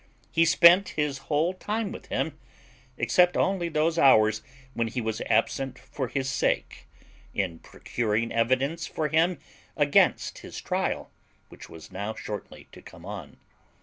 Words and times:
He 0.31 0.45
spent 0.45 0.89
his 0.97 1.19
whole 1.29 1.53
time 1.53 1.91
with 1.91 2.07
him, 2.07 2.39
except 2.97 3.37
only 3.37 3.69
those 3.69 3.99
hours 3.99 4.41
when 4.73 4.87
he 4.87 4.99
was 4.99 5.21
absent 5.29 5.77
for 5.77 6.07
his 6.07 6.27
sake, 6.27 6.87
in 7.35 7.59
procuring 7.59 8.31
evidence 8.31 8.87
for 8.87 9.09
him 9.09 9.37
against 9.77 10.39
his 10.39 10.59
trial, 10.59 11.11
which 11.49 11.69
was 11.69 11.91
now 11.91 12.15
shortly 12.15 12.67
to 12.71 12.81
come 12.81 13.05
on. 13.05 13.37